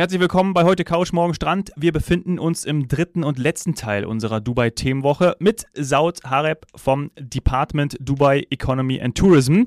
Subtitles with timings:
[0.00, 1.72] Herzlich willkommen bei heute Couch, morgen Strand.
[1.76, 7.98] Wir befinden uns im dritten und letzten Teil unserer Dubai-Themenwoche mit Saud Hareb vom Department
[8.00, 9.64] Dubai Economy and Tourism.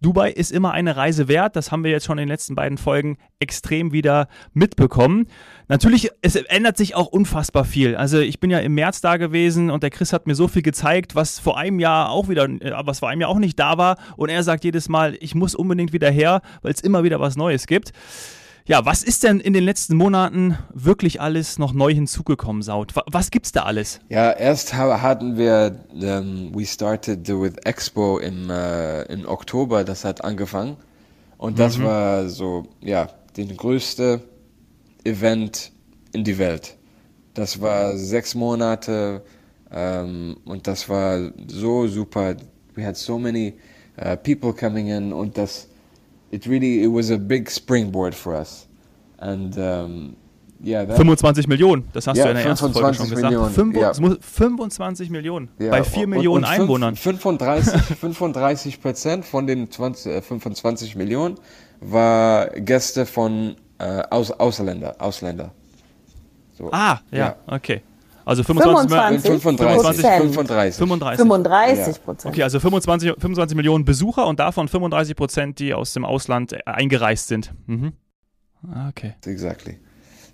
[0.00, 1.54] Dubai ist immer eine Reise wert.
[1.54, 5.26] Das haben wir jetzt schon in den letzten beiden Folgen extrem wieder mitbekommen.
[5.68, 7.94] Natürlich, es ändert sich auch unfassbar viel.
[7.94, 10.62] Also ich bin ja im März da gewesen und der Chris hat mir so viel
[10.62, 13.76] gezeigt, was vor einem Jahr auch wieder, äh, was vor einem Jahr auch nicht da
[13.76, 13.98] war.
[14.16, 17.36] Und er sagt jedes Mal, ich muss unbedingt wieder her, weil es immer wieder was
[17.36, 17.92] Neues gibt.
[18.66, 22.94] Ja, was ist denn in den letzten Monaten wirklich alles noch neu hinzugekommen, Saut?
[22.94, 24.00] Was gibt's da alles?
[24.08, 30.06] Ja, erst hatten wir, um, ähm, we started with Expo im, uh, im Oktober, das
[30.06, 30.78] hat angefangen.
[31.36, 31.84] Und das mhm.
[31.84, 34.22] war so, ja, den größte
[35.04, 35.70] Event
[36.14, 36.78] in die Welt.
[37.34, 39.22] Das war sechs Monate
[39.70, 42.36] ähm, und das war so super.
[42.74, 43.58] We had so many
[43.98, 45.68] uh, people coming in und das
[46.34, 48.66] it really it was a big springboard for us.
[49.18, 50.16] And um,
[50.62, 53.30] yeah, 25 Millionen, das hast yeah, du in der ersten Folge schon gesagt.
[53.30, 54.16] Millionen, 25, yeah.
[54.20, 55.70] 25 Millionen yeah.
[55.70, 56.96] bei 4 Millionen und Einwohnern.
[56.96, 61.36] 35, 35 Prozent von den 20, äh, 25 Millionen
[61.80, 64.96] war Gäste von äh, Aus, Ausländer.
[64.98, 65.52] Ausländer.
[66.58, 66.70] So.
[66.72, 67.82] Ah, ja, okay.
[68.24, 71.16] Also 25, 25, 35, 35, 35.
[71.16, 72.34] 35 Prozent.
[72.34, 77.28] Okay, also 25, 25 Millionen Besucher und davon 35 Prozent, die aus dem Ausland eingereist
[77.28, 77.52] sind.
[77.66, 77.92] Mhm.
[78.88, 79.14] Okay.
[79.26, 79.78] Exactly.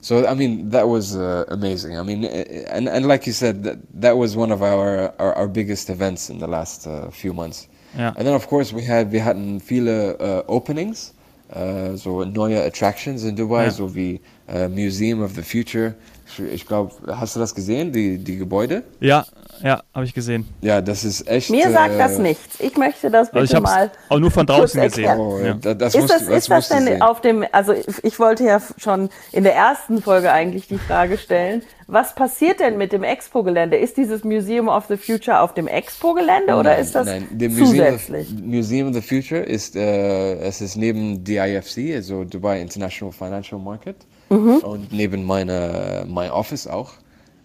[0.00, 1.98] So I mean that was uh, amazing.
[1.98, 5.48] I mean, and and like you said, that that was one of our our, our
[5.48, 7.68] biggest events in the last uh, few months.
[7.96, 8.14] Yeah.
[8.16, 11.12] And then of course we had wir hatten viele uh, openings,
[11.54, 13.70] uh, so neue attractions in Dubai, ja.
[13.70, 15.94] so wie uh, Museum of the Future.
[16.38, 18.82] Ich glaube, hast du das gesehen, die, die Gebäude?
[19.00, 19.26] Ja,
[19.62, 20.48] ja, habe ich gesehen.
[20.62, 21.50] Ja, das ist echt.
[21.50, 22.60] Mir sagt das äh, nichts.
[22.60, 23.90] Ich möchte das bitte also ich mal.
[24.08, 25.18] Auch nur von draußen gesehen.
[25.18, 25.54] Oh, ja.
[25.54, 27.02] das ist das, ist das denn sehen.
[27.02, 27.44] auf dem?
[27.52, 32.60] Also ich wollte ja schon in der ersten Folge eigentlich die Frage stellen: Was passiert
[32.60, 33.76] denn mit dem Expo-Gelände?
[33.76, 37.28] Ist dieses Museum of the Future auf dem Expo-Gelände oder ist das nein.
[37.30, 38.30] Dem zusätzlich?
[38.30, 43.12] Museum of, Museum of the Future ist äh, es ist neben DIFC, also Dubai International
[43.12, 43.96] Financial Market,
[44.30, 44.58] mhm.
[44.58, 46.92] und neben meiner my Office auch.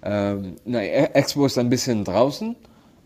[0.03, 2.55] Ähm, nein, Expo ist ein bisschen draußen.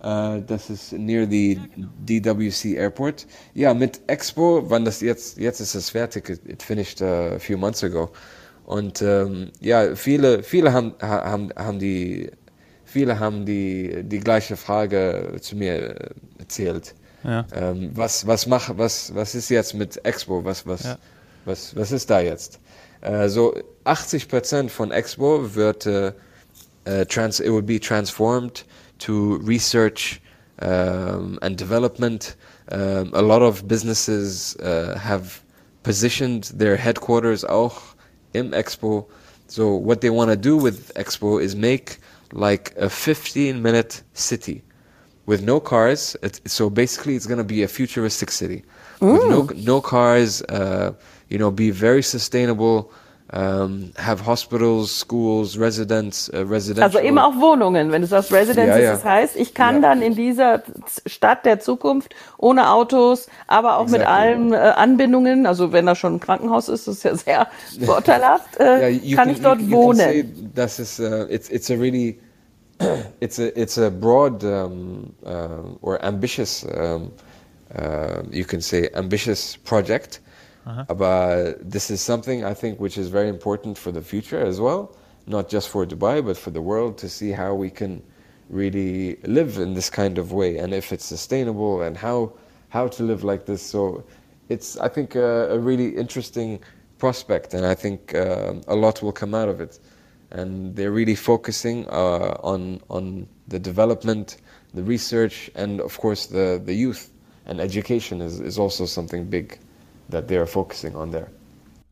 [0.01, 1.59] Uh, das ist near the
[2.05, 3.27] DWC Airport.
[3.53, 6.29] Ja, mit Expo, wann das jetzt, jetzt ist es fertig.
[6.29, 8.09] It, it finished uh, a few months ago.
[8.65, 12.31] Und ähm, ja, viele, viele haben, haben, haben die,
[12.85, 16.95] viele haben die, die gleiche Frage zu mir erzählt.
[17.25, 17.45] Ja.
[17.53, 20.45] Ähm, was, was mach, was, was ist jetzt mit Expo?
[20.45, 20.97] Was, was, ja.
[21.43, 22.59] was, was ist da jetzt?
[23.01, 23.55] Äh, so
[23.85, 26.13] 80% von Expo wird äh,
[26.87, 28.65] uh, trans it would be transformed
[28.99, 30.21] to research
[30.61, 32.35] um, and development.
[32.71, 35.41] Um, a lot of businesses have
[35.83, 37.95] positioned their headquarters auch
[38.33, 39.07] im Expo.
[39.47, 41.97] So what they want to do with Expo is make
[42.31, 44.61] like a 15 minute city
[45.29, 46.17] with no cars.
[46.23, 48.63] It's, so basically, it's going to be a futuristic city
[48.99, 49.13] mm.
[49.13, 49.41] with no
[49.73, 50.41] no cars.
[50.41, 50.93] Uh,
[51.29, 52.91] you know, be very sustainable
[53.31, 56.83] um, have hospitals, schools, residents, uh, residential.
[56.83, 58.91] Also eben auch Wohnungen, wenn du sagst Residences, ja, ja.
[58.93, 59.89] das heißt, ich kann ja.
[59.89, 60.63] dann in dieser
[61.05, 63.99] Stadt der Zukunft ohne Autos, aber auch exactly.
[63.99, 67.47] mit allen äh, Anbindungen, also wenn da schon ein Krankenhaus ist, das ist ja sehr
[67.85, 70.51] vorteilhaft, äh, yeah, kann can, ich dort you, you wohnen.
[70.55, 72.19] Das ist, uh, it's, it's a really,
[73.21, 77.11] it's a, it's a broad um, uh, or ambitious, um,
[77.75, 80.19] uh, you can say ambitious project.
[80.65, 80.93] Uh-huh.
[80.93, 84.95] But this is something I think which is very important for the future as well,
[85.25, 88.03] not just for Dubai, but for the world to see how we can
[88.49, 92.33] really live in this kind of way and if it's sustainable and how
[92.69, 93.61] how to live like this.
[93.61, 94.03] So
[94.49, 96.59] it's I think a, a really interesting
[96.97, 99.79] prospect, and I think uh, a lot will come out of it.
[100.31, 104.37] And they're really focusing uh, on on the development,
[104.75, 107.09] the research, and of course the the youth
[107.45, 109.59] and education is, is also something big
[110.09, 111.27] that they are focusing on there.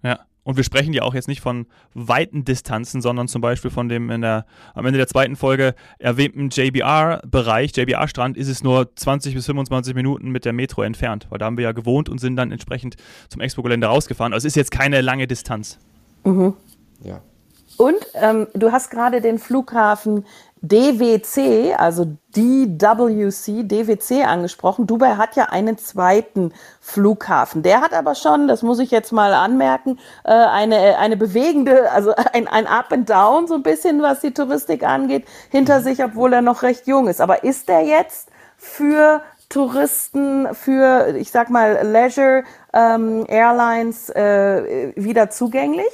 [0.04, 0.20] Ja.
[0.44, 4.10] Und wir sprechen ja auch jetzt nicht von weiten Distanzen, sondern zum Beispiel von dem
[4.10, 4.46] in der,
[4.76, 10.30] am Ende der zweiten Folge erwähnten JBR-Bereich, JBR-Strand, ist es nur 20 bis 25 Minuten
[10.30, 12.96] mit der Metro entfernt, weil da haben wir ja gewohnt und sind dann entsprechend
[13.28, 14.32] zum Expo-Gelände rausgefahren.
[14.32, 15.80] Also es ist jetzt keine lange Distanz.
[16.24, 16.54] Mhm.
[17.04, 17.22] Ja.
[17.78, 20.26] Und ähm, du hast gerade den Flughafen
[20.62, 24.88] DWC, also DWC, DWC angesprochen.
[24.88, 27.62] Dubai hat ja einen zweiten Flughafen.
[27.62, 32.14] Der hat aber schon, das muss ich jetzt mal anmerken, äh, eine, eine bewegende, also
[32.34, 36.34] ein, ein Up and Down so ein bisschen, was die Touristik angeht, hinter sich, obwohl
[36.34, 37.22] er noch recht jung ist.
[37.22, 45.30] Aber ist der jetzt für Touristen, für, ich sag mal, Leisure ähm, Airlines äh, wieder
[45.30, 45.86] zugänglich?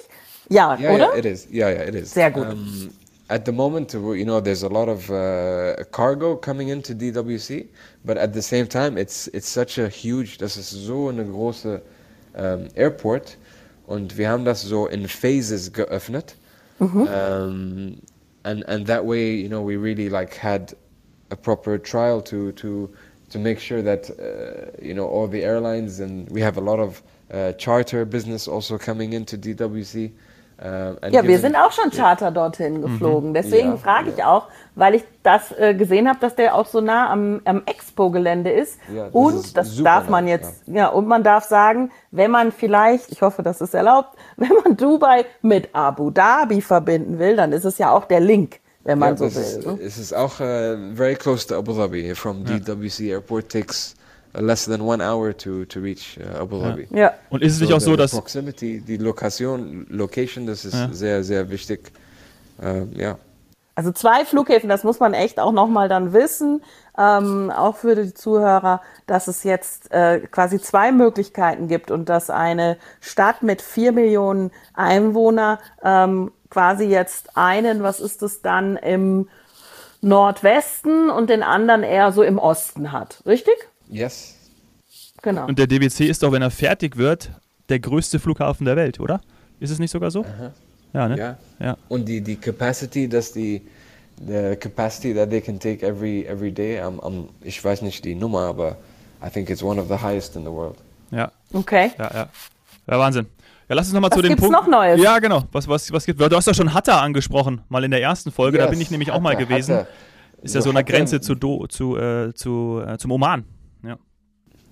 [0.53, 1.09] Ja, yeah, oder?
[1.09, 1.47] Yeah, it is.
[1.51, 2.11] Yeah, yeah, it is.
[2.11, 2.47] Sehr gut.
[2.53, 2.91] Um,
[3.29, 7.67] at the moment, you know, there's a lot of uh, cargo coming into DWC,
[8.05, 11.81] but at the same time, it's it's such a huge, das ist so eine große
[12.35, 13.38] um, Airport
[13.88, 16.35] und wir haben das so in Phases geöffnet.
[16.79, 17.07] Mhm.
[17.07, 18.01] Um,
[18.44, 20.75] and and that way, you know, we really like had
[21.31, 22.89] a proper trial to to
[23.29, 26.79] to make sure that uh, you know all the airlines and we have a lot
[26.79, 27.01] of
[27.31, 30.11] uh, charter business also coming into DWC.
[30.63, 32.81] Uh, ja, wir sind auch schon Charter dorthin mhm.
[32.83, 33.30] geflogen.
[33.31, 33.33] Mhm.
[33.33, 34.31] Deswegen ja, frage ich ja.
[34.31, 38.50] auch, weil ich das äh, gesehen habe, dass der auch so nah am, am Expo-Gelände
[38.50, 38.80] ist.
[38.94, 40.88] Ja, das und ist das darf man jetzt, ja.
[40.88, 45.25] und man darf sagen, wenn man vielleicht, ich hoffe, das ist erlaubt, wenn man Dubai
[45.42, 49.33] mit Abu Dhabi verbinden will, dann ist es ja auch der Link wenn man so
[49.33, 49.42] will.
[49.42, 49.80] Ist, ne?
[49.81, 52.13] Es ist auch uh, very close to Abu Dhabi.
[52.15, 53.95] From DWC Airport takes
[54.33, 56.88] less than one hour to, to reach uh, Abu Dhabi.
[56.91, 56.97] Ja.
[56.97, 57.13] ja.
[57.30, 60.89] Und ist es so nicht auch so, dass Proximity, die Lokation, Location, das ist ja.
[60.91, 61.91] sehr, sehr wichtig.
[62.62, 63.18] Uh, ja.
[63.75, 66.62] Also zwei Flughäfen, das muss man echt auch nochmal dann wissen,
[66.95, 72.29] ähm, auch für die Zuhörer, dass es jetzt äh, quasi zwei Möglichkeiten gibt und dass
[72.29, 79.27] eine Stadt mit vier Millionen Einwohnern ähm, quasi jetzt einen, was ist es dann im
[80.01, 83.56] Nordwesten und den anderen eher so im Osten hat, richtig?
[83.89, 84.35] Yes.
[85.21, 85.47] Genau.
[85.47, 87.31] Und der DWC ist doch, wenn er fertig wird,
[87.69, 89.21] der größte Flughafen der Welt, oder?
[89.59, 90.25] Ist es nicht sogar so?
[90.25, 90.51] Aha.
[90.94, 91.18] Ja, ne?
[91.18, 91.38] Ja.
[91.59, 91.77] ja.
[91.89, 93.62] Und die, die Capacity, dass die
[94.27, 98.15] the capacity that they can take every every day, um, um, ich weiß nicht die
[98.15, 98.77] Nummer, aber
[99.25, 100.77] I think it's one of the highest in the world.
[101.12, 101.31] Ja.
[101.51, 101.91] Okay.
[101.97, 102.29] Ja, ja.
[102.88, 103.27] Ja, Wahnsinn.
[103.69, 104.57] Ja, lass uns nochmal zu dem gibt's Punkt.
[104.57, 105.01] noch Neues?
[105.01, 105.44] Ja, genau.
[105.51, 108.57] Was, was, was gibt Du hast ja schon Hatta angesprochen, mal in der ersten Folge.
[108.57, 109.75] Yes, da bin ich nämlich Hatta, auch mal gewesen.
[109.75, 109.88] Hatta.
[110.41, 113.45] Ist ja so, so eine Grenze zu, Do, zu, äh, zu, äh, zum Oman.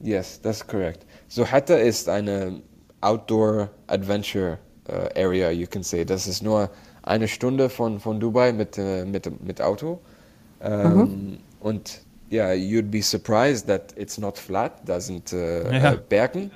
[0.04, 1.06] Yes, that's correct.
[1.28, 2.62] So Hatta ist eine
[3.02, 4.58] Outdoor Adventure
[4.90, 6.06] uh, Area, you can say.
[6.06, 6.70] Das ist nur
[7.04, 10.00] eine Stunde von, von Dubai mit, uh, mit, mit Auto.
[10.60, 11.38] Um, mhm.
[11.60, 14.74] Und ja, yeah, you'd be surprised that it's not flat.
[14.86, 15.96] Da sind uh, ja.
[16.10, 16.52] Bergen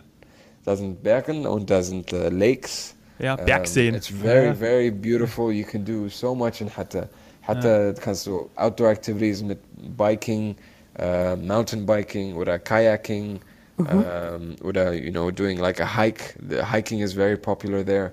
[0.66, 2.96] da sind Bergen und da sind uh, Lakes.
[3.20, 3.92] Ja, Bergseen.
[3.92, 4.54] Um, it's very, ja.
[4.54, 5.52] very beautiful.
[5.52, 7.08] You can do so much in Hatta.
[7.44, 7.94] Hatta ja.
[7.94, 9.60] kannst du Outdoor Activities mit
[9.96, 10.56] Biking,
[11.00, 13.40] uh, Mountain Biking oder Kayaking
[13.78, 13.88] mhm.
[13.88, 16.36] um, oder, you know, doing like a hike.
[16.48, 18.12] The hiking is very popular there.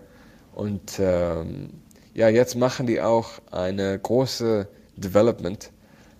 [0.55, 1.70] Und um,
[2.14, 5.70] ja, jetzt machen die auch eine große Development.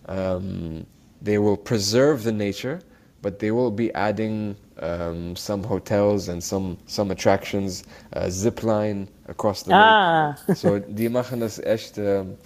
[0.09, 0.87] Um,
[1.21, 2.81] they will preserve the nature,
[3.21, 9.09] but they will be adding um, some hotels and some some attractions, uh, zip line
[9.29, 10.35] across the ah.
[10.49, 10.57] lake.
[10.57, 12.37] So die machen das echt um,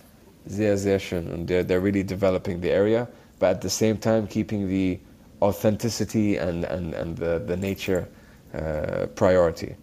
[0.46, 4.26] sehr sehr schön und they're they're really developing the area, but at the same time
[4.26, 4.98] keeping the
[5.40, 8.08] authenticity and and and the the nature
[8.54, 9.76] uh, priority.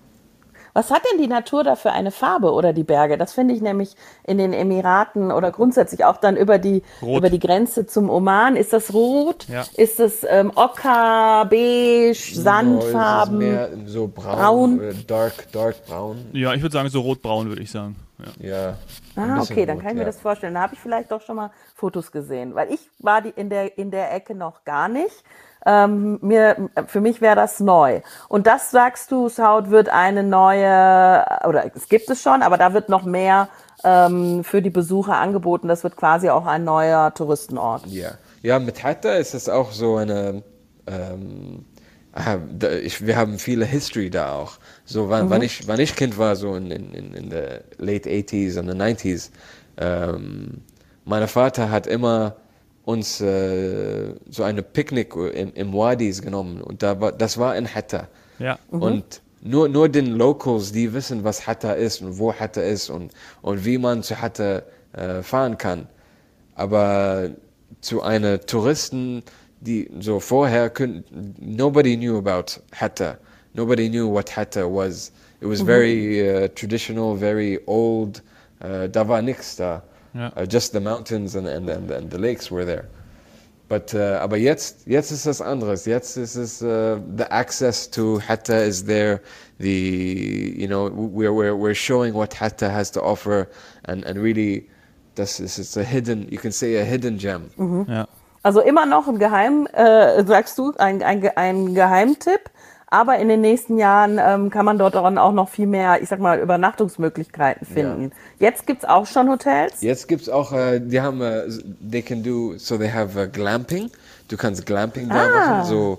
[0.76, 3.18] Was hat denn die Natur da für eine Farbe oder die Berge?
[3.18, 7.38] Das finde ich nämlich in den Emiraten oder grundsätzlich auch dann über die, über die
[7.38, 8.56] Grenze zum Oman.
[8.56, 9.46] Ist das rot?
[9.50, 9.66] Ja.
[9.78, 13.38] Ist es ähm, Ocker, beige, Sandfarben?
[13.38, 15.04] No, mehr so braun, braun?
[15.06, 16.26] dark, dark braun.
[16.34, 17.96] Ja, ich würde sagen so rot-braun würde ich sagen.
[18.40, 18.50] Ja.
[18.50, 18.78] ja
[19.15, 20.54] ah, okay, dann kann ich mir das vorstellen.
[20.54, 23.77] Da habe ich vielleicht doch schon mal Fotos gesehen, weil ich war die in der
[23.77, 25.24] in der Ecke noch gar nicht.
[25.65, 28.01] Ähm, mir, für mich wäre das neu.
[28.27, 32.74] Und das sagst du, Saud wird eine neue, oder es gibt es schon, aber da
[32.74, 33.48] wird noch mehr
[33.84, 35.67] ähm, für die Besucher angeboten.
[35.67, 37.86] Das wird quasi auch ein neuer Touristenort.
[37.88, 40.43] Ja, ja mit Hatta ist es auch so eine,
[40.86, 41.65] ähm,
[42.84, 44.60] ich, wir haben viele History da auch.
[44.86, 45.29] So, wann, mhm.
[45.32, 48.75] wann, ich, wann ich Kind war, so in, in, in the late 80s und the
[48.75, 49.32] 90s,
[49.77, 50.62] ähm,
[51.05, 52.36] mein Vater hat immer
[52.86, 57.67] uns äh, so eine Picknick im, im Wadis genommen und da war, das war in
[57.67, 58.08] Hatta.
[58.39, 58.60] Ja.
[58.72, 58.82] Mhm.
[58.82, 63.12] Und nur, nur den Locals, die wissen, was Hatta ist und wo Hatta ist und,
[63.41, 65.88] und wie man zu Hatta äh, fahren kann.
[66.55, 67.32] Aber
[67.82, 69.24] zu einer Touristen,
[69.63, 71.05] die so vorher couldn't,
[71.41, 73.17] nobody knew about Hatta.
[73.55, 75.12] Nobody knew what Hatta was.
[75.41, 75.65] It was mhm.
[75.65, 78.22] very uh, traditional, very old.
[78.62, 79.82] Uh, da war nichts da.
[80.15, 80.29] Yeah.
[80.36, 82.88] Uh, just the mountains and, and, and, and, the lakes were there.
[83.67, 85.86] But, uh, aber jetzt, jetzt ist es anderes.
[85.86, 89.22] Jetzt ist es, uh, the access to Hatta is there.
[89.60, 93.50] The, you know, we're, we're, we're showing what Hatta has to offer
[93.86, 94.70] and, and really,
[95.15, 97.50] das ist, it's a hidden, you can say a hidden gem.
[97.58, 97.86] Mhm.
[97.89, 98.08] Ja.
[98.44, 102.52] Also immer noch ein Geheim, äh, sagst du, ein, ein, ein Geheimtipp.
[102.88, 106.20] Aber in den nächsten Jahren ähm, kann man dort auch noch viel mehr, ich sag
[106.20, 108.12] mal, Übernachtungsmöglichkeiten finden.
[108.38, 108.50] Ja.
[108.50, 109.82] Jetzt gibt's auch schon Hotels?
[109.82, 111.42] Jetzt gibt's auch, äh, die haben, äh,
[111.90, 113.90] they can do, so they have uh, Glamping.
[114.28, 115.28] Du kannst Glamping da ah.
[115.30, 115.98] machen, so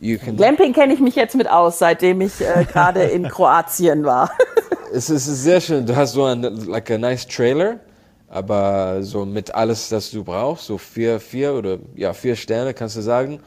[0.00, 4.04] You can Glamping kenne ich mich jetzt mit aus, seitdem ich äh, gerade in Kroatien
[4.04, 4.32] war.
[4.92, 5.86] es ist sehr schön.
[5.86, 7.76] Du hast so ein like a nice Trailer,
[8.32, 12.96] aber so mit alles, das du brauchst, so vier, vier oder ja vier Sterne kannst
[12.96, 13.40] du sagen.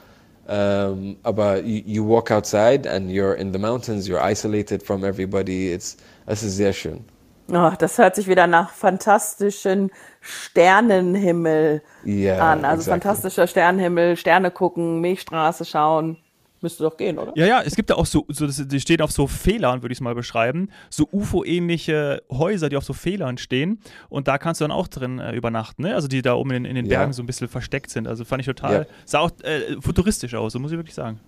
[0.48, 5.04] Um, ähm, aber you, you walk outside and you're in the mountains, you're isolated from
[5.04, 5.74] everybody.
[5.74, 7.04] It's, es ist sehr schön.
[7.52, 9.90] Oh, das hört sich wieder nach fantastischen
[10.22, 12.64] Sternenhimmel yeah, an.
[12.64, 12.92] Also exactly.
[12.92, 16.18] fantastischer Sternenhimmel, Sterne gucken, Milchstraße schauen.
[16.66, 17.32] Müsste doch gehen, oder?
[17.36, 20.00] Ja, ja, es gibt da auch so, so die stehen auf so Fehlern, würde ich
[20.00, 20.70] es mal beschreiben.
[20.90, 23.80] So UFO-ähnliche Häuser, die auf so Fehlern stehen.
[24.10, 25.94] Und da kannst du dann auch drin äh, übernachten, ne?
[25.94, 27.14] Also die da oben in, in den Bergen ja.
[27.14, 28.08] so ein bisschen versteckt sind.
[28.08, 28.86] Also fand ich total, ja.
[29.06, 31.20] sah auch äh, futuristisch aus, so muss ich wirklich sagen.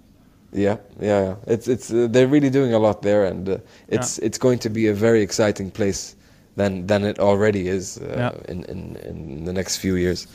[0.55, 1.37] Yeah, yeah, yeah.
[1.45, 4.25] It's it's uh, they're really doing a lot there, and uh, it's yeah.
[4.25, 6.15] it's going to be a very exciting place
[6.55, 8.31] than than it already is uh, yeah.
[8.47, 10.25] in, in in the next few years.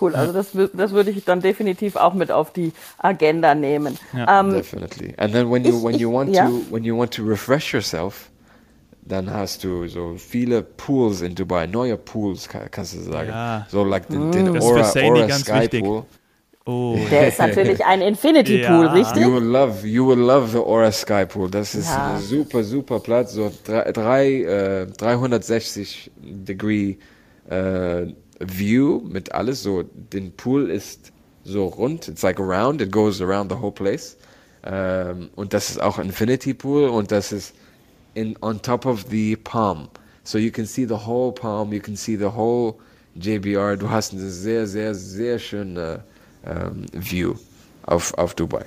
[0.00, 3.96] Cool, also das, das würde ich dann definitiv auch mit auf die Agenda nehmen.
[4.12, 4.40] Yeah.
[4.40, 5.14] Um, Definitely.
[5.18, 8.30] And then when you when you want ich, to when you want to refresh yourself,
[9.02, 13.28] dann hast du so viele Pools in Dubai, neue Pools kannst du sagen.
[13.28, 13.66] Ja.
[13.70, 14.60] So like den, den mm.
[14.60, 15.84] Aura, Aura Sky wichtig.
[15.84, 16.04] Pool.
[16.66, 16.96] Oh.
[17.10, 18.92] Der ist natürlich ein Infinity Pool, ja.
[18.92, 19.22] richtig?
[19.22, 21.50] You will love, you will love the Aura Sky Pool.
[21.50, 22.14] Das ist ja.
[22.14, 23.34] ein super, super Platz.
[23.34, 26.96] So drei, drei äh, 360 Degree
[27.50, 28.06] äh,
[28.40, 29.62] View mit alles.
[29.62, 31.12] So, den Pool ist
[31.44, 32.08] so rund.
[32.08, 32.80] It's like round.
[32.80, 34.16] It goes around the whole place.
[34.64, 37.54] Ähm, und das ist auch Infinity Pool und das ist
[38.14, 39.88] in on top of the palm.
[40.24, 41.72] So you can see the whole palm.
[41.72, 42.74] You can see the whole
[43.14, 43.76] JBR.
[43.76, 46.02] Du hast eine sehr, sehr, sehr schöne
[46.46, 47.34] ähm, View
[47.86, 48.64] auf, auf Dubai.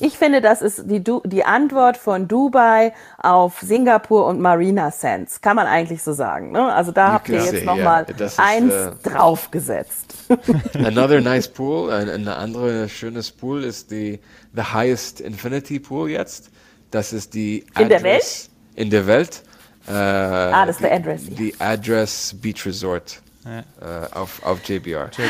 [0.00, 5.40] Ich finde, das ist die, die Antwort von Dubai auf Singapur und Marina Sands.
[5.40, 6.52] Kann man eigentlich so sagen.
[6.52, 6.72] Ne?
[6.72, 10.14] Also da habt ihr jetzt nochmal yeah, eins uh, draufgesetzt.
[10.74, 14.20] Another nice pool, ein, ein anderes schönes Pool ist die
[14.54, 16.50] the highest Infinity Pool jetzt.
[16.90, 18.50] Das ist die Address, in der Welt.
[18.74, 19.42] In der Welt.
[19.86, 21.22] Äh, ah, das ist der Address.
[21.26, 23.20] Die Address Beach Resort.
[23.44, 24.04] Ja.
[24.04, 25.10] Äh, auf, auf JBR.
[25.10, 25.28] JBR.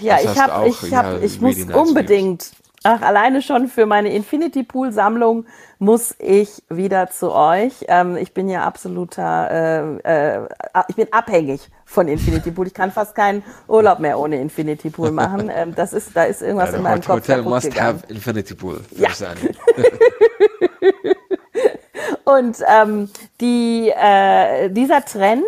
[0.00, 2.50] Ja, das ich, hab, ich, hab, ja, ich muss nice unbedingt,
[2.84, 5.46] ach, alleine schon für meine Infinity Pool Sammlung
[5.78, 7.84] muss ich wieder zu euch.
[7.88, 10.48] Ähm, ich bin ja absoluter, äh, äh,
[10.88, 12.66] ich bin abhängig von Infinity Pool.
[12.66, 15.50] Ich kann fast keinen Urlaub mehr ohne Infinity Pool machen.
[15.54, 18.00] Ähm, das ist, da ist irgendwas ja, in meinem Kopf Hotel must gegangen.
[18.00, 18.80] have Infinity Pool.
[18.92, 19.08] Ja.
[22.24, 23.10] Und ähm,
[23.40, 25.42] die, äh, dieser Trend,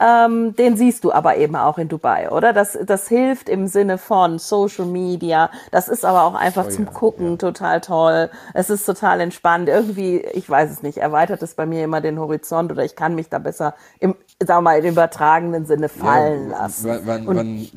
[0.00, 2.52] ähm, den siehst du aber eben auch in Dubai, oder?
[2.52, 5.50] Das, das hilft im Sinne von Social Media.
[5.70, 7.36] Das ist aber auch einfach oh, zum ja, Gucken ja.
[7.36, 8.30] total toll.
[8.54, 9.68] Es ist total entspannt.
[9.68, 13.14] Irgendwie, ich weiß es nicht, erweitert es bei mir immer den Horizont oder ich kann
[13.14, 14.14] mich da besser im,
[14.44, 17.06] sag mal, im übertragenen Sinne fallen ja, lassen.
[17.06, 17.68] When, when,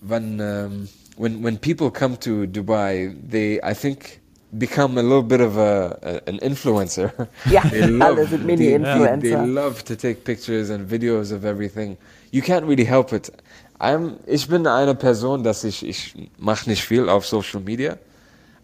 [0.00, 4.20] when, um, when, when people come to Dubai, they, I think,
[4.56, 7.28] become a little bit of a, a an influencer.
[7.50, 9.20] Yeah, they love, mini influencer.
[9.20, 11.96] They, they, love to take pictures and videos of everything.
[12.30, 13.30] You can't really help it.
[13.80, 17.96] I'm, ich bin eine Person, dass ich, ich mache nicht viel auf Social Media,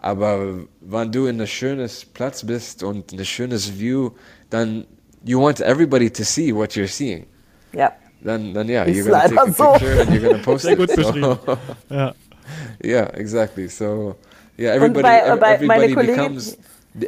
[0.00, 4.10] aber wenn du in einem schönen Platz bist und ein schönes View,
[4.50, 4.86] dann
[5.24, 7.26] you want everybody to see what you're seeing.
[7.72, 7.92] Ja.
[8.22, 9.72] Dann, dann ja, you're gonna take a so.
[9.72, 11.04] picture and you're gonna post Sehr gut it.
[11.04, 11.38] So.
[11.90, 12.14] ja.
[12.82, 13.68] yeah, exactly.
[13.68, 14.16] So
[14.56, 16.56] Yeah, everybody, bei, everybody becomes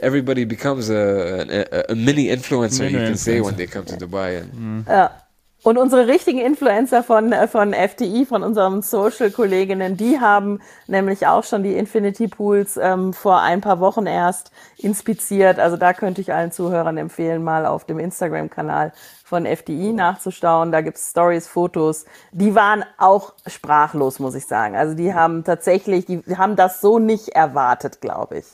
[0.03, 1.47] everybody becomes a,
[1.89, 2.81] a, a mini influencer.
[2.81, 3.19] Mini you can influencer.
[3.19, 4.41] say when they come to Dubai.
[4.43, 4.89] And, mhm.
[4.89, 5.26] Ja.
[5.67, 11.65] Und unsere richtigen Influencer von, von FTI, von unseren Social-Kolleginnen, die haben nämlich auch schon
[11.65, 15.59] die Infinity Pools ähm, vor ein paar Wochen erst inspiziert.
[15.59, 18.93] Also da könnte ich allen Zuhörern empfehlen, mal auf dem Instagram-Kanal
[19.25, 20.71] von FDI nachzustauen.
[20.71, 22.05] Da gibt's Stories, Fotos.
[22.31, 24.77] Die waren auch sprachlos, muss ich sagen.
[24.77, 28.47] Also die haben tatsächlich, die haben das so nicht erwartet, glaube ich.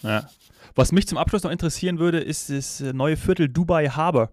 [0.00, 0.22] Ja.
[0.74, 4.30] Was mich zum Abschluss noch interessieren würde, ist das neue Viertel Dubai Harbor.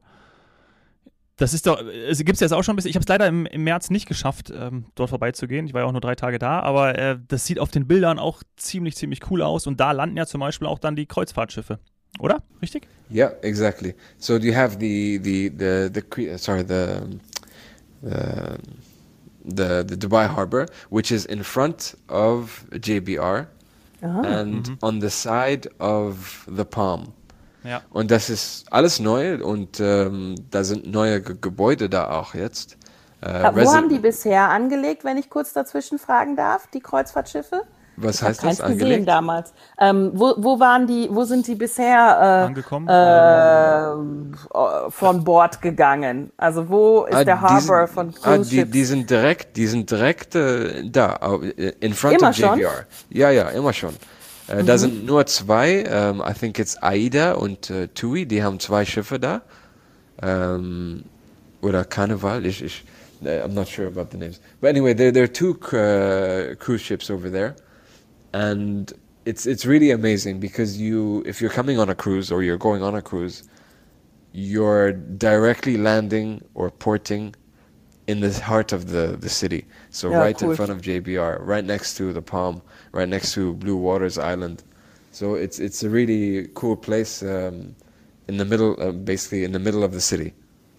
[1.38, 2.90] Das ist doch, es gibt es jetzt auch schon ein bisschen.
[2.90, 5.66] Ich habe es leider im, im, März nicht geschafft, ähm, dort vorbeizugehen.
[5.66, 8.20] Ich war ja auch nur drei Tage da, aber äh, das sieht auf den Bildern
[8.20, 9.66] auch ziemlich, ziemlich cool aus.
[9.66, 11.80] Und da landen ja zum Beispiel auch dann die Kreuzfahrtschiffe.
[12.20, 12.44] Oder?
[12.62, 12.88] Richtig?
[13.12, 13.96] Yeah, exactly.
[14.20, 17.02] So you have the the the the sorry the
[18.02, 18.58] the
[19.44, 23.48] the, the Dubai harbor, which is in front of JBR
[24.04, 24.22] ah.
[24.22, 24.78] and mhm.
[24.82, 27.14] on the side of the Palm.
[27.64, 27.82] Ja.
[27.92, 32.78] Und das ist alles neu und ähm, da sind neue G Gebäude da auch jetzt.
[33.22, 37.62] Äh, Wo haben die bisher angelegt, wenn ich kurz dazwischen fragen darf, die Kreuzfahrtschiffe?
[37.96, 38.60] Was ich heißt das?
[38.60, 38.90] Angelegt?
[38.90, 39.54] gesehen damals.
[39.80, 42.90] Ähm, wo, wo waren die, wo sind die bisher äh, angekommen?
[42.90, 43.86] Äh,
[44.90, 46.32] von Bord gegangen?
[46.36, 49.90] Also wo ist ah, der Harbor von Cruise ah, die, die, sind direkt, die sind
[49.90, 51.20] direkt äh, da,
[51.80, 52.58] in front immer of JVR.
[52.58, 52.70] Schon?
[53.10, 53.94] Ja, ja, immer schon.
[54.48, 54.66] Äh, mhm.
[54.66, 58.86] Da sind nur zwei, ähm, I think it's Aida und äh, Tui, die haben zwei
[58.86, 59.42] Schiffe da.
[60.22, 61.04] um,
[61.62, 62.46] oder Carnival.
[62.46, 62.84] Ich, ich,
[63.24, 67.10] I'm not sure about the names, but anyway, there there are two uh, cruise ships
[67.10, 67.56] over there,
[68.34, 68.92] and
[69.26, 72.84] it's it's really amazing because you if you're coming on a cruise or you're going
[72.84, 73.44] on a cruise,
[74.34, 77.34] you're directly landing or porting
[78.08, 79.66] in the heart of the the city.
[79.90, 80.52] So yeah, right cool.
[80.52, 84.64] in front of JBR, right next to the Palm, right next to Blue Waters Island.
[85.12, 87.76] So it's it's a really cool place um,
[88.28, 90.34] in the middle, uh, basically in the middle of the city.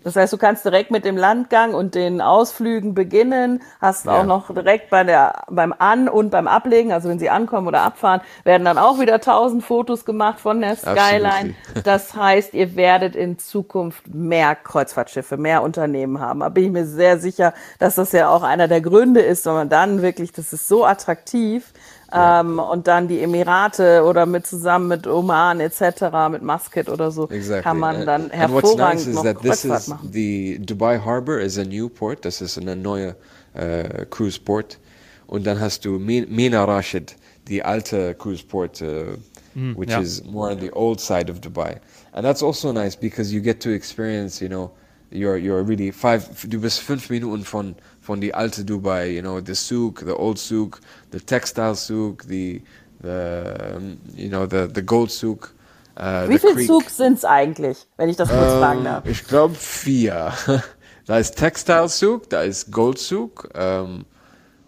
[0.04, 4.20] Das heißt, du kannst direkt mit dem Landgang und den Ausflügen beginnen, hast ja.
[4.20, 7.82] auch noch direkt bei der, beim An- und beim Ablegen, also wenn sie ankommen oder
[7.82, 11.24] abfahren, werden dann auch wieder tausend Fotos gemacht von der Skyline.
[11.26, 11.54] Absolutely.
[11.84, 16.40] Das heißt, ihr werdet in Zukunft mehr Kreuzfahrtschiffe, mehr Unternehmen haben.
[16.40, 19.54] Da bin ich mir sehr sicher, dass das ja auch einer der Gründe ist, wenn
[19.54, 21.72] man dann wirklich, das ist so attraktiv,
[22.14, 27.28] ähm, und dann die Emirate oder mit zusammen mit Oman etc., mit Muscat oder so,
[27.28, 27.62] exactly.
[27.62, 30.10] kann man dann and, hervorragend and noch Kreuzfahrt machen.
[30.12, 33.16] The Dubai Harbor is a new port, das ist eine neue
[33.54, 34.78] uh, Cruise Port.
[35.26, 37.16] Und dann hast du Mina Rashid,
[37.48, 39.16] die alte Cruise Port, uh,
[39.54, 40.00] mm, which yeah.
[40.00, 41.80] is more on the old side of Dubai.
[42.12, 44.70] And that's also nice because you get to experience, you know,
[45.10, 49.40] you're, you're really five, du bist fünf Minuten von von die alte Dubai, you know,
[49.40, 50.80] the souk, the old souk,
[51.10, 52.60] the textile souk, the,
[53.02, 55.52] the you know, the, the gold souk.
[55.96, 59.06] Uh, Wie viele Souks sind es eigentlich, wenn ich das kurz ähm, fragen darf?
[59.06, 60.32] Ich glaube vier.
[61.06, 64.04] da ist Textile Souk, da ist Gold Souk ähm,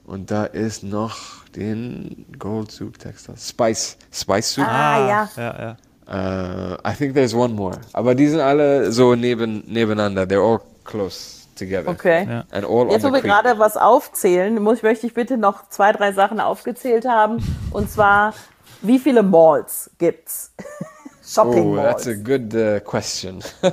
[0.04, 4.68] und da ist noch den Gold Souk Textile Spice Spice Souk.
[4.68, 5.30] Ah, ja.
[5.36, 5.76] ja, ja.
[6.08, 7.80] Uh, I think there's one more.
[7.92, 10.22] Aber die sind alle so neben, nebeneinander.
[10.22, 11.88] They're all close together.
[11.88, 12.26] Okay.
[12.28, 12.44] Ja.
[12.50, 16.12] And all Jetzt, wo wir gerade was aufzählen, muss, möchte ich bitte noch zwei, drei
[16.12, 17.42] Sachen aufgezählt haben.
[17.72, 18.34] Und zwar,
[18.82, 20.52] wie viele Malls gibt's?
[21.26, 21.78] Shopping Malls.
[21.78, 23.42] Oh, that's a good uh, question.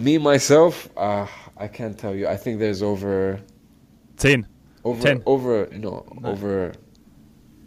[0.00, 1.26] Me, myself, uh,
[1.58, 2.26] I can't tell you.
[2.26, 3.38] I think there's over...
[4.16, 4.46] Zehn.
[4.82, 5.22] Over, Ten.
[5.26, 6.72] over, no, over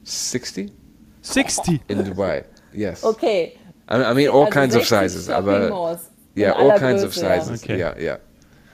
[0.03, 0.71] 60?
[1.21, 1.81] 60?
[1.89, 3.03] In Dubai, yes.
[3.03, 3.55] Okay.
[3.87, 5.29] I, I mean, all also kinds of sizes.
[5.29, 5.99] Aber,
[6.35, 7.65] yeah, all kinds Größe, of sizes.
[7.65, 7.75] Ja.
[7.75, 8.17] Yeah, yeah.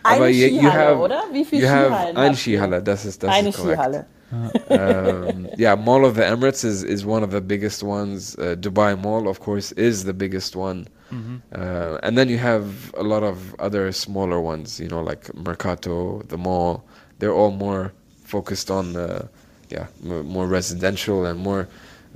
[0.04, 1.24] Eine Aber Skihalle, you have, oder?
[1.32, 2.18] Wie viele Skihallen?
[2.18, 4.06] Eine Skihalle, das ist das Eine ist Skihalle.
[4.70, 8.38] um, yeah, Mall of the Emirates is, is one of the biggest ones.
[8.38, 10.88] Uh, Dubai Mall, of course, is the biggest one.
[11.12, 11.38] Mm-hmm.
[11.52, 16.22] Uh, and then you have a lot of other smaller ones, you know, like Mercato,
[16.28, 16.84] the mall.
[17.18, 17.92] They're all more
[18.24, 19.28] focused on, uh,
[19.70, 21.68] yeah, more residential and more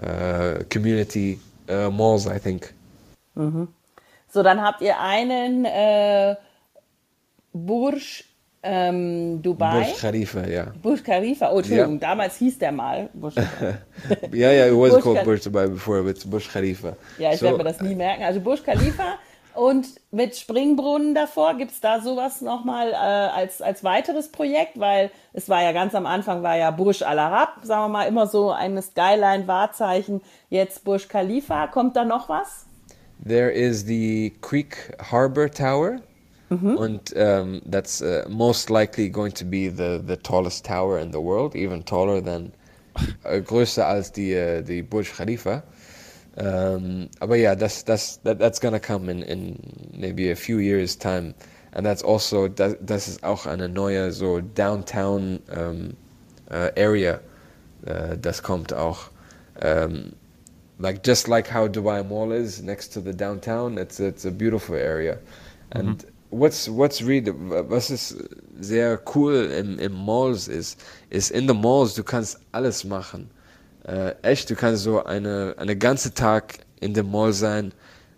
[0.01, 2.73] uh, community uh, malls, I think.
[3.35, 3.69] Mhm.
[4.29, 6.35] So, dann habt ihr einen äh,
[7.53, 8.23] Burj
[8.63, 9.83] ähm, Dubai.
[9.83, 10.67] Burj Khalifa, ja.
[10.81, 12.09] Burj Khalifa, oh Entschuldigung, ja.
[12.09, 13.35] damals hieß der mal Burj
[14.31, 16.95] ja, ja, it was Burj called Burj Dubai before, but it's Burj Khalifa.
[17.17, 18.23] Ja, ich so, werde mir das nie merken.
[18.23, 19.17] Also Burj Khalifa
[19.53, 24.79] und mit Springbrunnen davor, gibt es da sowas nochmal äh, als, als weiteres Projekt?
[24.79, 28.07] Weil es war ja ganz am Anfang, war ja Burj Al Arab, sagen wir mal,
[28.07, 30.21] immer so ein Skyline-Wahrzeichen.
[30.49, 32.65] Jetzt Burj Khalifa, kommt da noch was?
[33.25, 35.97] There is the Creek Harbor Tower.
[36.53, 36.83] Mm-hmm.
[36.83, 41.19] And um, that's uh, most likely going to be the, the tallest tower in the
[41.19, 42.53] world, even taller than
[43.25, 45.63] uh, größer als die, uh, die Burj Khalifa.
[46.37, 50.95] Um, but yeah, that's that's that, that's gonna come in, in maybe a few years
[50.95, 51.35] time,
[51.73, 55.95] and that's also das, das ist auch eine neue so downtown um,
[56.49, 57.19] uh, area.
[57.87, 59.09] Uh, das kommt auch.
[59.61, 60.15] Um,
[60.79, 64.75] like just like how Dubai Mall is next to the downtown, it's it's a beautiful
[64.75, 65.19] area,
[65.71, 67.33] and mm-hmm what's what's really
[67.69, 68.17] was ist
[68.59, 73.29] sehr cool im, im Malls ist, ist in the Malls du kannst alles machen.
[73.85, 77.73] Äh, echt, du kannst so eine eine ganze Tag in dem Mall sein.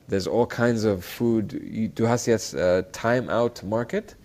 [0.10, 1.56] There's all kinds of food.
[1.96, 4.16] Du hast jetzt äh, Time Out Market.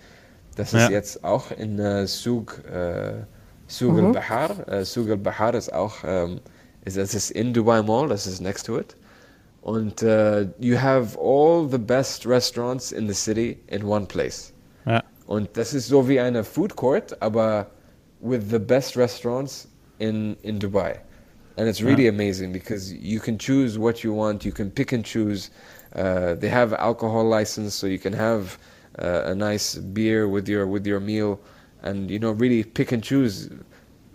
[0.57, 0.90] Das ist ja.
[0.90, 3.24] jetzt auch in äh, Sug äh,
[3.66, 4.07] Sug mhm.
[4.07, 4.68] al-Bahar.
[4.68, 6.40] Äh, Sug al-Bahar ist auch ähm,
[6.85, 8.09] ist, das ist in Dubai Mall.
[8.09, 8.94] Das ist next to it.
[9.62, 14.53] Und uh, you have all the best restaurants in the city in one place.
[14.87, 15.03] Ja.
[15.27, 17.66] Und das ist so wie eine Food Court, aber
[18.20, 19.68] with the best restaurants
[19.99, 21.01] in, in Dubai.
[21.57, 25.05] And it's really amazing because you can choose what you want, you can pick and
[25.05, 25.51] choose.
[25.94, 28.57] Uh, they have alcohol license, so you can have
[28.99, 31.38] uh, a nice beer with your with your meal,
[31.83, 33.51] and you know really pick and choose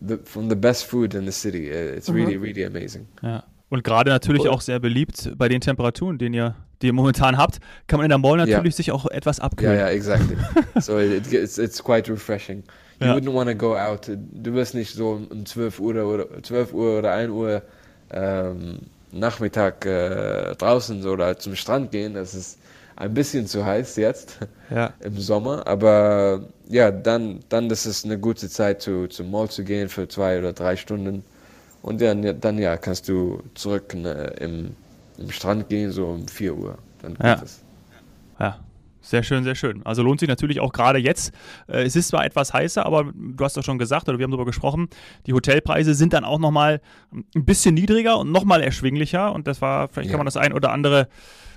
[0.02, 1.70] the, from the best food in the city.
[1.70, 2.16] It's mhm.
[2.16, 3.06] really really amazing.
[3.22, 3.42] Ja.
[3.70, 4.50] Und gerade natürlich cool.
[4.50, 8.10] auch sehr beliebt bei den Temperaturen, den ihr, die ihr momentan habt, kann man in
[8.10, 8.78] der Mall natürlich yeah.
[8.78, 9.74] sich auch etwas abkühlen.
[9.74, 10.38] Ja, yeah, yeah, exactly.
[10.82, 12.64] so it, it's, it's quite refreshing.
[13.00, 13.16] You ja.
[13.16, 14.08] wouldn't want to go out.
[14.08, 17.62] Du wirst nicht so um 12 Uhr oder 12 Uhr oder 1 Uhr
[18.12, 18.80] ähm,
[19.12, 22.14] Nachmittag äh, draußen oder zum Strand gehen.
[22.14, 22.60] Das ist
[22.96, 24.94] ein bisschen zu heiß jetzt ja.
[25.02, 29.64] im Sommer, aber ja, dann, dann das ist eine gute Zeit, zu, zum Mall zu
[29.64, 31.24] gehen für zwei oder drei Stunden.
[31.86, 34.76] Und dann, dann ja, kannst du zurück ne, im,
[35.20, 36.80] im Strand gehen, so um 4 Uhr.
[37.04, 37.40] Dann ja.
[37.44, 37.62] Es.
[38.40, 38.60] Ja,
[39.02, 39.86] sehr schön, sehr schön.
[39.86, 41.32] Also lohnt sich natürlich auch gerade jetzt.
[41.68, 44.32] Äh, es ist zwar etwas heißer, aber du hast doch schon gesagt oder wir haben
[44.32, 44.90] darüber gesprochen,
[45.28, 46.82] die Hotelpreise sind dann auch nochmal
[47.14, 50.14] ein bisschen niedriger und nochmal erschwinglicher und das war, vielleicht ja.
[50.14, 51.08] kann man das ein oder andere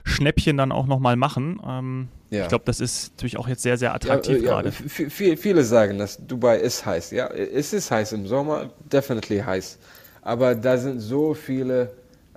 [0.04, 1.58] Schnäppchen dann auch nochmal machen.
[1.66, 2.42] Ähm, ja.
[2.42, 4.72] Ich glaube, das ist natürlich auch jetzt sehr, sehr attraktiv ja, gerade.
[4.72, 7.12] Viele sagen, dass Dubai ist heiß.
[7.12, 9.78] Ja, es ist heiß im Sommer, definitely heiß.
[10.28, 11.88] Aber da sind so viele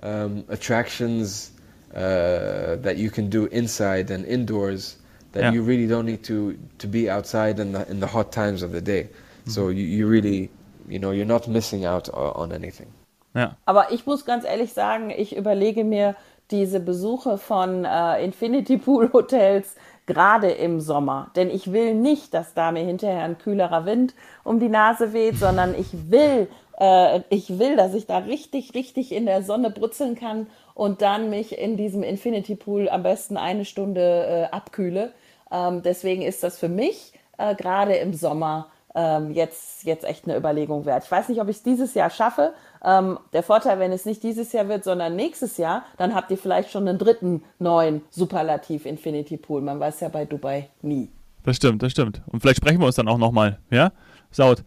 [0.02, 1.52] um, Attractions
[1.90, 4.98] uh, that you can do inside and indoors
[5.32, 8.62] that you really don't need to, to be outside in the, in the hot times
[8.62, 9.10] of the day.
[9.44, 9.50] Mhm.
[9.50, 10.48] So you, you really,
[10.88, 12.86] you know, you're not missing out on anything.
[13.34, 13.56] Ja.
[13.66, 16.16] Aber ich muss ganz ehrlich sagen, ich überlege mir,
[16.50, 19.74] diese Besuche von äh, Infinity Pool Hotels
[20.06, 21.30] gerade im Sommer.
[21.36, 25.36] Denn ich will nicht, dass da mir hinterher ein kühlerer Wind um die Nase weht,
[25.36, 26.48] sondern ich will,
[26.82, 31.30] äh, ich will, dass ich da richtig, richtig in der Sonne brutzeln kann und dann
[31.30, 35.12] mich in diesem Infinity Pool am besten eine Stunde äh, abkühle.
[35.52, 38.66] Ähm, deswegen ist das für mich äh, gerade im Sommer
[38.96, 41.04] ähm, jetzt, jetzt echt eine Überlegung wert.
[41.04, 42.52] Ich weiß nicht, ob ich es dieses Jahr schaffe,
[42.84, 46.36] ähm, der Vorteil, wenn es nicht dieses Jahr wird, sondern nächstes Jahr, dann habt ihr
[46.36, 49.62] vielleicht schon einen dritten neuen Superlativ Infinity Pool.
[49.62, 51.08] Man weiß ja bei Dubai nie.
[51.44, 52.22] Das stimmt, das stimmt.
[52.26, 53.92] Und vielleicht sprechen wir uns dann auch nochmal, ja?
[54.30, 54.64] Saut.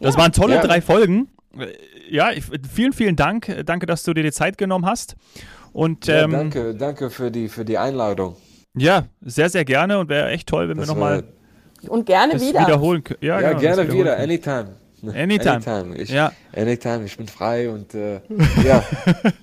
[0.00, 0.22] Das ja.
[0.22, 0.62] waren tolle ja.
[0.62, 1.28] drei Folgen.
[2.10, 3.64] Ja, ich, vielen, vielen Dank.
[3.64, 5.16] Danke, dass du dir die Zeit genommen hast.
[5.72, 8.36] Und, ja, ähm, danke, danke für die, für die Einladung.
[8.76, 11.24] Ja, sehr, sehr gerne und wäre echt toll, wenn das wir nochmal.
[11.86, 12.60] Und gerne wieder.
[12.60, 13.18] Wiederholen können.
[13.22, 14.76] Ja, ja genau, gerne wieder, anytime.
[15.14, 15.52] Anytime.
[15.52, 15.96] Anytime.
[15.96, 16.32] Ich, ja.
[16.56, 17.04] Anytime.
[17.04, 18.18] Ich bin frei und uh,
[18.64, 18.82] ja,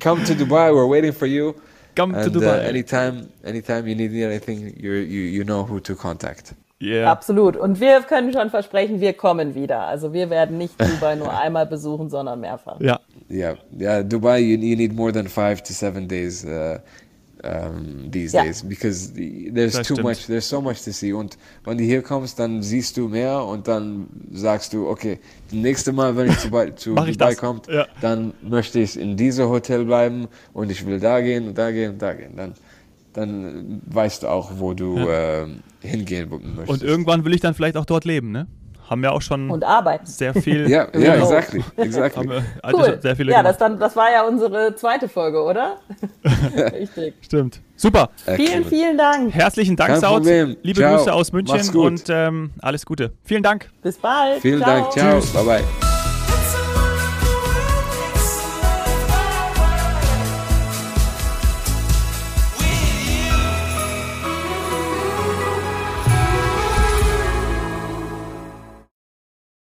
[0.03, 0.69] come to Dubai.
[0.69, 1.53] We're waiting for you.
[1.95, 2.65] Come and, to Dubai.
[2.65, 6.55] Uh, anytime, anytime you need anything, you, you, you know who to contact.
[6.81, 7.09] Yeah.
[7.09, 7.55] Absolut.
[7.55, 9.81] Und wir können schon versprechen, wir kommen wieder.
[9.81, 12.79] Also wir werden nicht Dubai nur einmal besuchen, sondern mehrfach.
[12.81, 12.99] Ja.
[13.29, 14.03] Yeah, yeah.
[14.03, 16.43] Dubai, you, you need more than five to seven days.
[16.43, 16.79] Uh,
[17.45, 18.43] um, these ja.
[18.43, 20.03] days because there's das too stimmt.
[20.03, 21.13] much, there's so much to see.
[21.13, 25.53] Und wenn du hier kommst, dann siehst du mehr und dann sagst du, okay, das
[25.53, 27.87] nächste Mal, wenn ich zu, zu Dubai komme, ja.
[28.01, 31.91] dann möchte ich in diesem Hotel bleiben und ich will da gehen und da gehen
[31.91, 32.35] und da gehen.
[32.35, 32.53] Dann,
[33.15, 35.43] dann weißt du auch, wo du ja.
[35.43, 35.47] äh,
[35.81, 36.69] hingehen möchtest.
[36.69, 38.47] Und irgendwann will ich dann vielleicht auch dort leben, ne?
[38.89, 40.05] haben wir auch schon und arbeiten.
[40.05, 40.69] sehr viel.
[40.69, 42.29] ja, ja, exactly, exactly.
[42.29, 42.99] Wir, also cool.
[43.01, 45.77] sehr viele ja, das, dann, das war ja unsere zweite Folge, oder?
[46.73, 47.15] Richtig.
[47.21, 47.61] Stimmt.
[47.75, 48.09] Super.
[48.35, 49.33] Vielen, vielen Dank.
[49.33, 50.01] Herzlichen Dank, Kein.
[50.01, 50.57] Problem.
[50.61, 50.97] Liebe Ciao.
[50.97, 53.13] Grüße aus München und ähm, alles Gute.
[53.23, 53.69] Vielen Dank.
[53.81, 54.41] Bis bald.
[54.41, 54.69] Vielen Ciao.
[54.69, 54.91] Dank.
[54.91, 55.19] Ciao.
[55.19, 55.33] Tschüss.
[55.33, 55.84] Bye bye.